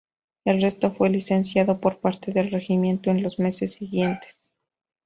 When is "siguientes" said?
3.73-4.35